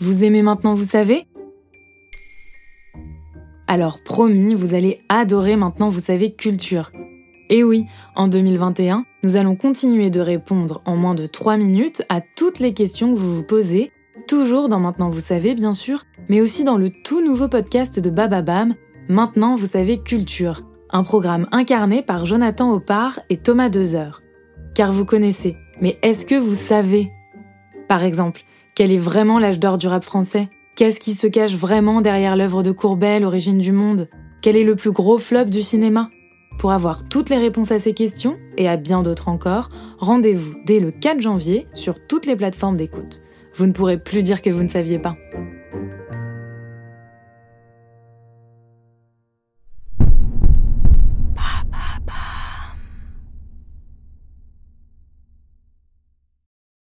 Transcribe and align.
Vous 0.00 0.24
aimez 0.24 0.40
maintenant, 0.40 0.72
vous 0.72 0.84
savez? 0.84 1.26
Alors 3.66 4.02
promis, 4.02 4.54
vous 4.54 4.74
allez 4.74 5.02
adorer 5.10 5.56
maintenant, 5.56 5.90
vous 5.90 6.00
savez, 6.00 6.32
culture. 6.32 6.90
Et 7.50 7.62
oui, 7.62 7.84
en 8.16 8.26
2021, 8.26 9.04
nous 9.24 9.36
allons 9.36 9.56
continuer 9.56 10.08
de 10.08 10.20
répondre 10.20 10.80
en 10.86 10.96
moins 10.96 11.14
de 11.14 11.26
3 11.26 11.58
minutes 11.58 12.02
à 12.08 12.22
toutes 12.22 12.60
les 12.60 12.72
questions 12.72 13.12
que 13.12 13.18
vous 13.18 13.34
vous 13.34 13.42
posez, 13.42 13.92
toujours 14.26 14.70
dans 14.70 14.80
Maintenant 14.80 15.10
vous 15.10 15.20
savez 15.20 15.54
bien 15.54 15.74
sûr, 15.74 16.04
mais 16.30 16.40
aussi 16.40 16.64
dans 16.64 16.78
le 16.78 16.88
tout 16.90 17.22
nouveau 17.22 17.48
podcast 17.48 18.00
de 18.00 18.08
Bababam, 18.08 18.74
Maintenant 19.10 19.54
vous 19.54 19.66
savez 19.66 19.98
culture, 19.98 20.62
un 20.88 21.02
programme 21.02 21.46
incarné 21.52 22.00
par 22.00 22.24
Jonathan 22.24 22.72
Oppard 22.72 23.20
et 23.28 23.36
Thomas 23.36 23.68
Dezer. 23.68 24.22
Car 24.74 24.92
vous 24.92 25.04
connaissez, 25.04 25.56
mais 25.82 25.98
est-ce 26.02 26.24
que 26.24 26.36
vous 26.36 26.54
savez? 26.54 27.10
Par 27.88 28.04
exemple, 28.04 28.42
quel 28.74 28.92
est 28.92 28.98
vraiment 28.98 29.38
l'âge 29.38 29.58
d'or 29.58 29.78
du 29.78 29.88
rap 29.88 30.04
français? 30.04 30.48
Qu'est-ce 30.76 31.00
qui 31.00 31.14
se 31.14 31.26
cache 31.26 31.54
vraiment 31.54 32.00
derrière 32.00 32.36
l'œuvre 32.36 32.62
de 32.62 32.72
Courbet, 32.72 33.20
l'origine 33.20 33.58
du 33.58 33.72
monde? 33.72 34.08
Quel 34.42 34.56
est 34.56 34.64
le 34.64 34.76
plus 34.76 34.92
gros 34.92 35.18
flop 35.18 35.44
du 35.44 35.62
cinéma? 35.62 36.10
Pour 36.58 36.72
avoir 36.72 37.08
toutes 37.08 37.30
les 37.30 37.38
réponses 37.38 37.72
à 37.72 37.78
ces 37.78 37.94
questions, 37.94 38.38
et 38.56 38.68
à 38.68 38.76
bien 38.76 39.02
d'autres 39.02 39.28
encore, 39.28 39.70
rendez-vous 39.98 40.54
dès 40.66 40.80
le 40.80 40.90
4 40.90 41.20
janvier 41.20 41.66
sur 41.74 42.06
toutes 42.06 42.26
les 42.26 42.36
plateformes 42.36 42.76
d'écoute. 42.76 43.20
Vous 43.54 43.66
ne 43.66 43.72
pourrez 43.72 43.98
plus 43.98 44.22
dire 44.22 44.42
que 44.42 44.50
vous 44.50 44.62
ne 44.62 44.68
saviez 44.68 44.98
pas. 44.98 45.16